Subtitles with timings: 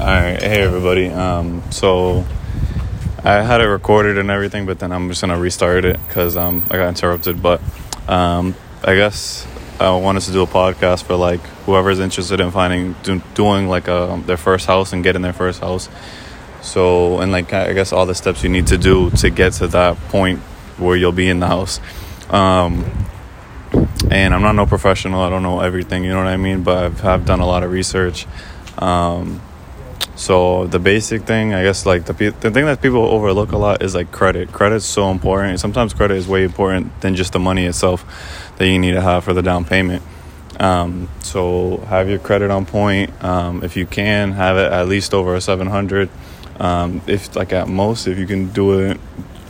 [0.00, 1.08] All right, hey everybody.
[1.08, 2.24] Um, so
[3.24, 6.62] I had it recorded and everything, but then I'm just gonna restart it because um,
[6.70, 7.42] I got interrupted.
[7.42, 7.60] But
[8.06, 9.44] um, I guess
[9.80, 13.88] I wanted to do a podcast for like whoever's interested in finding do, doing like
[13.88, 15.88] a, um, their first house and getting their first house.
[16.62, 19.66] So and like I guess all the steps you need to do to get to
[19.66, 20.38] that point
[20.78, 21.80] where you'll be in the house.
[22.30, 22.84] Um,
[24.12, 25.22] and I'm not no professional.
[25.22, 26.04] I don't know everything.
[26.04, 26.62] You know what I mean?
[26.62, 28.28] But I've, I've done a lot of research.
[28.78, 29.40] Um,
[30.18, 33.82] so the basic thing, I guess, like the the thing that people overlook a lot
[33.82, 34.50] is like credit.
[34.52, 35.60] Credit's so important.
[35.60, 38.04] Sometimes credit is way important than just the money itself
[38.58, 40.02] that you need to have for the down payment.
[40.58, 43.12] Um, so have your credit on point.
[43.22, 46.10] Um, if you can, have it at least over a 700.
[46.58, 48.98] Um, if like at most, if you can do it,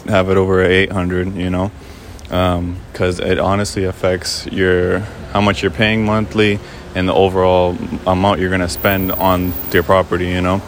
[0.05, 1.35] have it over a 800.
[1.35, 1.73] You know,
[2.25, 4.99] because um, it honestly affects your
[5.33, 6.61] how much you're paying monthly
[6.99, 10.61] and the overall amount you're going to spend on your property, you know.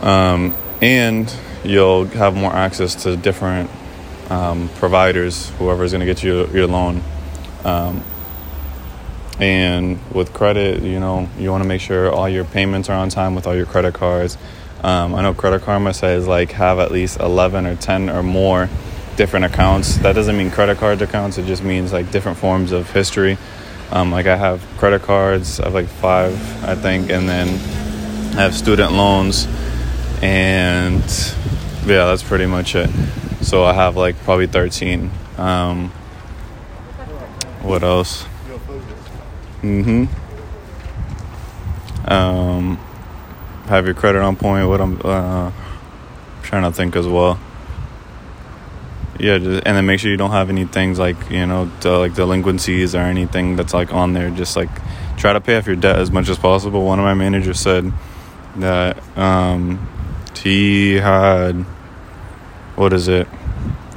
[0.00, 3.68] Um, and you'll have more access to different
[4.30, 7.02] um, providers, whoever's going to get you your loan.
[7.64, 8.04] Um,
[9.40, 13.08] and with credit, you know, you want to make sure all your payments are on
[13.08, 14.38] time with all your credit cards.
[14.84, 18.68] Um, I know Credit Karma says like have at least 11 or 10 or more
[19.16, 19.96] different accounts.
[19.98, 23.36] That doesn't mean credit card accounts, it just means like different forms of history.
[23.90, 27.48] Um, like I have credit cards, I have like five, I think, and then
[28.36, 29.46] I have student loans,
[30.22, 31.02] and
[31.86, 32.90] yeah, that's pretty much it.
[33.40, 35.10] So I have like probably 13.
[35.38, 35.88] Um,
[37.62, 38.24] what else?
[39.62, 40.04] Mm-hmm.
[42.10, 42.76] Um,
[43.66, 44.68] have your credit on point.
[44.68, 45.50] What I'm uh,
[46.42, 47.38] trying to think as well
[49.18, 52.94] yeah and then make sure you don't have any things like you know like delinquencies
[52.94, 54.30] or anything that's like on there.
[54.30, 54.70] Just like
[55.16, 56.84] try to pay off your debt as much as possible.
[56.84, 57.92] One of my managers said
[58.56, 59.88] that um,
[60.36, 61.54] he had
[62.76, 63.26] what is it?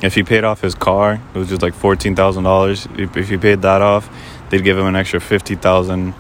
[0.02, 3.81] If he paid off his car it was just like $14000 if he paid that
[3.83, 4.10] off
[4.49, 6.14] they'd give him an extra 50000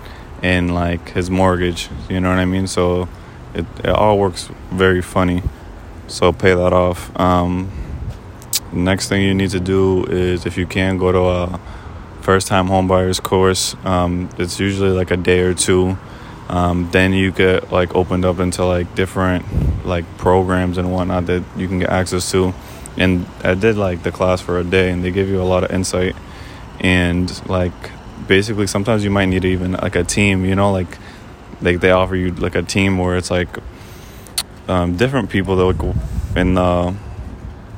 [0.43, 1.89] in like his mortgage.
[2.09, 2.67] You know what i mean?
[2.67, 3.07] So
[3.53, 5.43] it, it all works very funny.
[6.07, 7.17] So pay that off.
[7.19, 7.71] Um,
[8.73, 11.59] next thing you need to do is if you can go to a
[12.21, 13.75] first time homebuyers course.
[13.83, 15.97] Um, it's usually like a day or two.
[16.49, 19.45] Um, then you get like opened up into like different
[19.85, 22.53] like programs and whatnot that you can get access to.
[22.97, 25.63] And i did like the class for a day and they give you a lot
[25.63, 26.15] of insight.
[26.79, 27.73] And like
[28.27, 30.97] basically sometimes you might need even like a team you know like
[31.59, 33.49] like they offer you like a team where it's like
[34.67, 35.95] um, different people that like
[36.35, 36.95] in the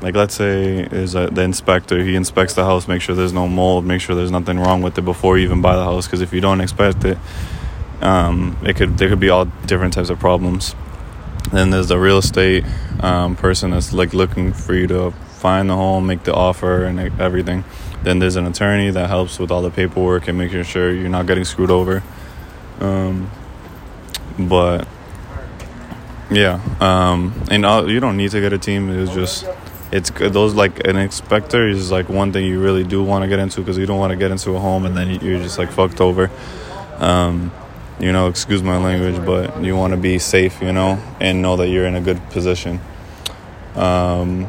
[0.04, 3.86] like let's say is the inspector he inspects the house make sure there's no mold
[3.86, 6.32] make sure there's nothing wrong with it before you even buy the house because if
[6.32, 7.18] you don't expect it
[8.04, 10.76] um, it could there could be all different types of problems.
[11.52, 12.66] Then there's the real estate
[13.00, 17.00] um, person that's like looking for you to find the home make the offer and
[17.20, 17.64] everything.
[18.04, 21.26] Then there's an attorney that helps with all the paperwork and making sure you're not
[21.28, 22.04] getting screwed over.
[22.80, 23.32] Um,
[24.38, 24.88] but
[26.32, 29.46] yeah um, and all, you don't need to get a team it's just
[29.94, 30.34] it's good.
[30.34, 33.62] Those like an inspector is like one thing you really do want to get into
[33.62, 36.02] because you don't want to get into a home and then you're just like fucked
[36.02, 36.32] over.
[36.98, 37.52] Um,
[38.00, 41.58] you know, excuse my language, but you want to be safe, you know, and know
[41.58, 42.82] that you're in a good position.
[43.76, 44.48] Um,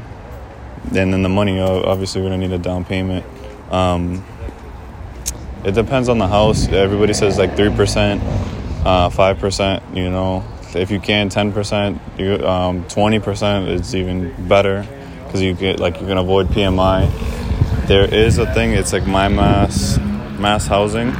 [0.94, 3.26] and then the money, obviously, we're gonna need a down payment.
[3.70, 4.24] Um,
[5.62, 6.68] it depends on the house.
[6.68, 8.22] Everybody says like three percent,
[8.86, 9.82] uh, five percent.
[9.94, 10.42] You know,
[10.74, 12.00] if you can, ten percent,
[12.42, 14.86] um, twenty percent is even better
[15.34, 17.10] because you get like you can avoid PMI.
[17.88, 18.70] There is a thing.
[18.70, 19.98] It's like my mass
[20.38, 21.12] MassHousing.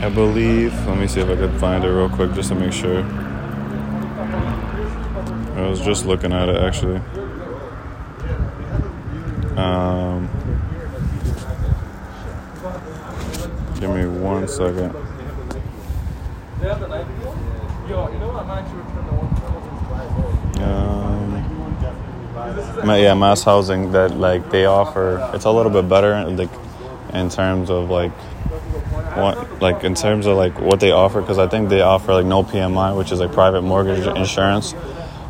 [0.00, 0.72] I believe.
[0.86, 3.04] Let me see if I could find it real quick just to make sure.
[5.54, 7.02] I was just looking at it actually.
[9.58, 10.30] Um,
[13.78, 14.94] give me one second.
[22.78, 25.30] Yeah, MassHousing that like they offer.
[25.34, 26.50] It's a little bit better, like
[27.12, 28.12] in terms of like
[29.14, 32.26] what, like in terms of like what they offer, because I think they offer like
[32.26, 34.74] no PMI, which is like private mortgage insurance.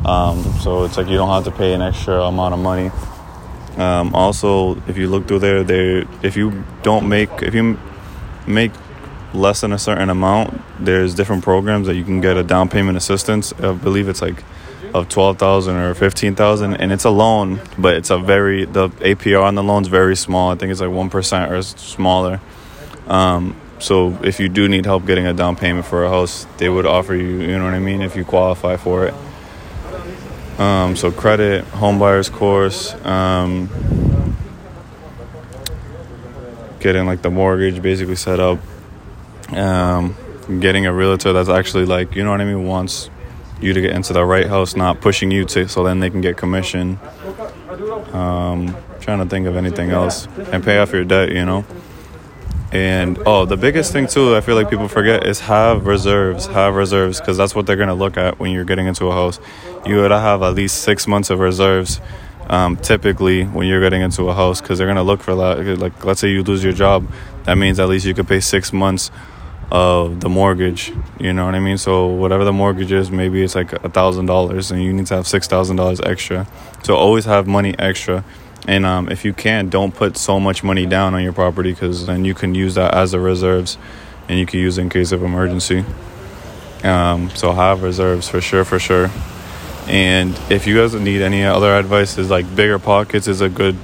[0.05, 2.91] Um, so it's like you don't have to pay an extra amount of money.
[3.77, 7.77] Um, also, if you look through there, they if you don't make if you
[8.47, 8.71] make
[9.33, 12.97] less than a certain amount, there's different programs that you can get a down payment
[12.97, 13.51] assistance.
[13.53, 14.43] I believe it's like
[14.93, 19.55] of 12,000 or 15,000 and it's a loan but it's a very the APR on
[19.55, 22.39] the loan is very small I think it's like 1% or smaller
[23.07, 26.69] um, so if you do need help getting a down payment for a house, they
[26.69, 29.13] would offer you, you know what I mean, if you qualify for it.
[30.57, 33.69] Um, so credit, home buyers course, um,
[36.79, 38.59] getting like the mortgage basically set up,
[39.51, 40.15] um,
[40.61, 43.09] getting a realtor that's actually like, you know what I mean, wants
[43.63, 46.21] you to get into the right house, not pushing you to, so then they can
[46.21, 46.99] get commission.
[48.11, 51.65] Um, trying to think of anything else and pay off your debt, you know.
[52.71, 56.47] And oh, the biggest thing too, I feel like people forget is have reserves.
[56.47, 59.39] Have reserves because that's what they're gonna look at when you're getting into a house.
[59.85, 62.01] You gotta have at least six months of reserves.
[62.49, 65.77] Um, typically, when you're getting into a house, because they're gonna look for that.
[65.79, 67.07] Like, let's say you lose your job,
[67.43, 69.11] that means at least you could pay six months
[69.73, 70.93] of the mortgage.
[71.19, 71.77] You know what I mean?
[71.77, 75.15] So whatever the mortgage is, maybe it's like a thousand dollars, and you need to
[75.15, 76.47] have six thousand dollars extra.
[76.83, 78.23] So always have money extra
[78.67, 82.05] and um, if you can, don't put so much money down on your property because
[82.05, 83.77] then you can use that as a reserves,
[84.29, 85.83] and you can use in case of emergency.
[86.83, 89.09] Um, so have reserves for sure, for sure.
[89.87, 93.75] And if you guys need any other advice, is like BiggerPockets is a good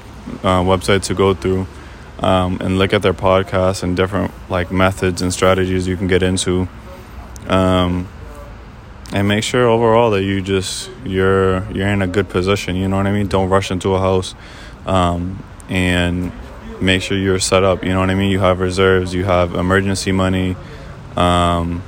[0.44, 1.68] uh, website to go through
[2.19, 6.24] um, and look at their podcasts and different like methods and strategies you can get
[6.24, 6.68] into.
[7.48, 8.07] Um,
[9.12, 12.75] and make sure overall that you just you're you're in a good position.
[12.75, 13.27] You know what I mean.
[13.27, 14.36] Don't rush into a house
[14.86, 16.31] um, and
[16.81, 17.83] make sure you're set up.
[17.83, 18.31] You know what I mean?
[18.31, 20.56] You have reserves, you have emergency money.
[21.16, 21.81] Um,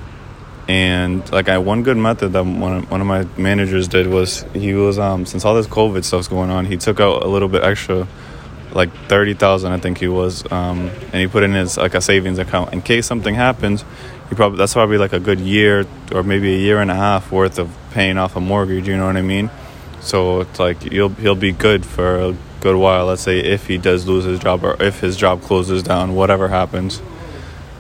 [0.68, 4.46] and like I one good method that one of, one of my managers did was
[4.54, 7.50] he was um since all this COVID stuff's going on, he took out a little
[7.50, 8.08] bit extra,
[8.74, 12.02] like thirty thousand I think he was, um, and he put in his like a
[12.02, 13.84] savings account in case something happens.
[14.30, 17.32] He probably that's probably like a good year or maybe a year and a half
[17.32, 18.88] worth of paying off a mortgage.
[18.88, 19.50] You know what I mean?
[20.02, 23.08] So it's like he'll he'll be good for a good while.
[23.08, 26.48] Let's say if he does lose his job or if his job closes down, whatever
[26.48, 27.02] happens.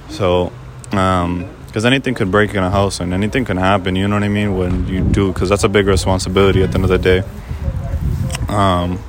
[0.10, 0.52] So,
[0.92, 3.96] um, because anything could break in a house and anything can happen.
[3.96, 4.58] You know what I mean?
[4.58, 7.24] When you do, because that's a big responsibility at the end of the day.
[8.50, 9.00] Um,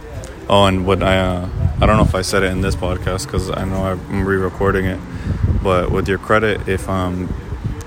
[0.49, 1.49] oh, and what I uh,
[1.83, 4.85] I don't know if I said it in this podcast because I know I'm re-recording
[4.85, 5.01] it,
[5.65, 7.29] but with your credit, if um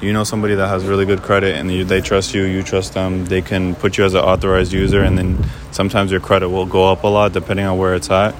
[0.01, 3.23] you know somebody that has really good credit and they trust you, you trust them,
[3.23, 6.91] they can put you as an authorized user, and then sometimes your credit will go
[6.91, 8.35] up a lot depending on where it's at.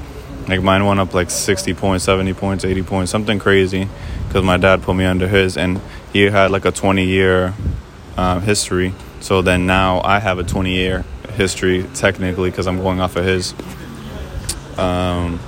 [0.50, 3.88] Like mine went up like 60 points, 70 points, 80 points, something crazy,
[4.28, 5.80] because my dad put me under his, and
[6.12, 7.54] he had like a 20 year
[8.18, 8.94] um, history.
[9.22, 11.06] So then now I have a 20 year
[11.36, 13.54] history technically because I'm going off of his.
[14.78, 15.40] Um,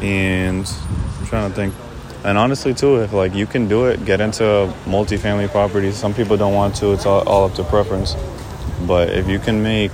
[0.00, 0.66] and
[1.18, 1.74] I'm trying to think.
[2.22, 5.96] And honestly too if like you can do it get into a multifamily properties.
[5.96, 6.92] Some people don't want to.
[6.92, 8.14] It's all, all up to preference.
[8.86, 9.92] But if you can make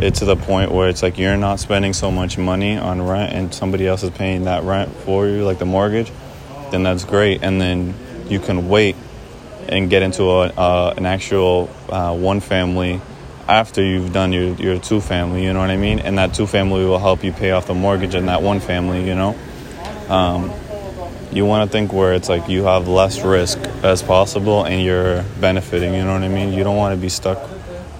[0.00, 3.32] it to the point where it's like you're not spending so much money on rent
[3.32, 6.10] and somebody else is paying that rent for you like the mortgage
[6.70, 7.42] then that's great.
[7.42, 7.94] And then
[8.28, 8.96] you can wait
[9.68, 13.00] and get into a, uh, an actual uh, one family
[13.50, 15.98] after you've done your, your two family you know what i mean?
[15.98, 19.04] And that two family will help you pay off the mortgage in that one family
[19.04, 19.36] you know?
[20.08, 20.52] Um,
[21.32, 25.24] you want to think where it's like you have less risk as possible and you're
[25.40, 26.52] benefiting you know what i mean?
[26.52, 27.38] You don't want to be stuck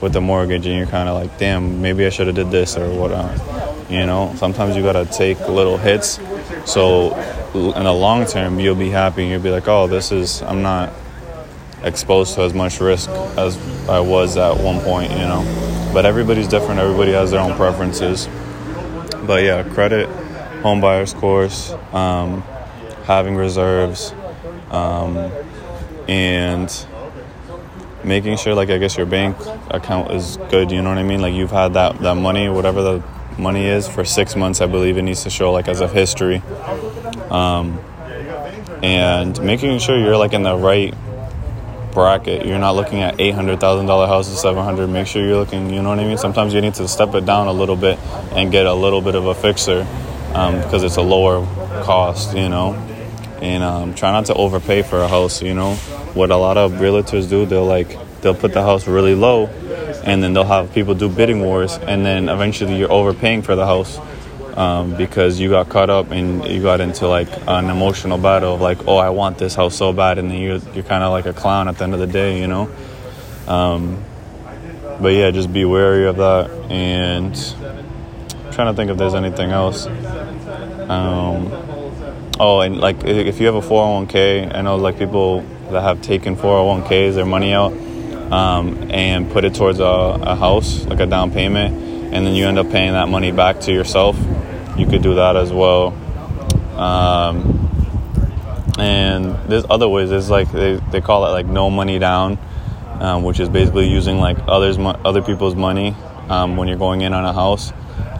[0.00, 2.76] with the mortgage and you're kind of like damn maybe i should have did this
[2.76, 3.10] or what
[3.90, 4.32] you know?
[4.36, 6.20] Sometimes you got to take little hits.
[6.64, 7.16] So
[7.54, 10.62] in the long term you'll be happy and you'll be like oh this is i'm
[10.62, 10.92] not
[11.82, 13.56] exposed to as much risk as
[13.90, 15.42] i was at one point you know
[15.92, 18.28] but everybody's different everybody has their own preferences
[19.26, 20.08] but yeah credit
[20.62, 22.42] home buyers course um,
[23.10, 24.14] having reserves,
[24.70, 25.16] um,
[26.06, 26.86] and
[28.04, 29.36] making sure, like I guess your bank
[29.68, 30.70] account is good.
[30.70, 31.20] You know what I mean?
[31.20, 33.02] Like you've had that that money, whatever the
[33.36, 34.60] money is, for six months.
[34.60, 36.42] I believe it needs to show like as a history,
[37.30, 37.80] um,
[38.82, 40.94] and making sure you're like in the right
[41.92, 42.46] bracket.
[42.46, 44.88] You're not looking at eight hundred thousand dollar houses, seven hundred.
[44.88, 45.72] Make sure you're looking.
[45.72, 46.18] You know what I mean?
[46.18, 47.98] Sometimes you need to step it down a little bit
[48.32, 49.86] and get a little bit of a fixer
[50.34, 51.44] um, because it's a lower
[51.82, 52.36] cost.
[52.36, 52.74] You know,
[53.42, 55.42] and um, try not to overpay for a house.
[55.42, 55.74] You know,
[56.14, 59.46] what a lot of realtors do, they'll like they'll put the house really low,
[60.04, 63.66] and then they'll have people do bidding wars, and then eventually you're overpaying for the
[63.66, 63.98] house.
[64.56, 68.60] Um, because you got caught up and you got into like an emotional battle of
[68.60, 71.26] like, oh, I want this house so bad, and then you're you're kind of like
[71.26, 72.70] a clown at the end of the day, you know.
[73.46, 74.02] Um,
[75.00, 77.34] but yeah, just be wary of that, and
[78.44, 79.86] I'm trying to think if there's anything else.
[79.86, 81.70] Um,
[82.42, 85.42] Oh, and like if you have a 401k, I know like people
[85.72, 87.74] that have taken 401ks, their money out,
[88.32, 91.74] um, and put it towards a, a, house, like a down payment,
[92.14, 94.16] and then you end up paying that money back to yourself.
[94.80, 95.92] You could do that as well.
[96.74, 97.68] Um,
[98.78, 100.08] and there's other ways.
[100.08, 102.38] There's like they, they call it like no money down,
[102.98, 105.94] um, which is basically using like others other people's money
[106.30, 107.74] um, when you're going in on a house.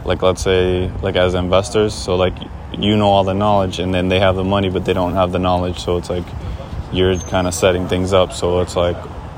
[0.05, 2.35] Like let's say like as investors, so like
[2.77, 5.31] you know all the knowledge, and then they have the money, but they don't have
[5.31, 5.79] the knowledge.
[5.79, 6.25] So it's like
[6.93, 8.33] you're kind of setting things up.
[8.33, 8.97] So it's like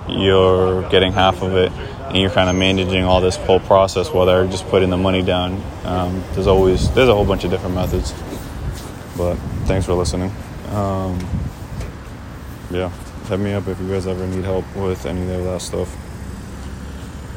[0.10, 1.72] you're getting half of it,
[2.14, 5.24] and you're kind of managing all this whole process while they're just putting the money
[5.24, 5.60] down.
[5.84, 8.14] Um, there's always there's a whole bunch of different methods.
[9.18, 10.32] But thanks for listening.
[10.70, 11.20] Um,
[12.70, 12.92] yeah,
[13.28, 15.90] hit me up if you guys ever need help with any of that stuff.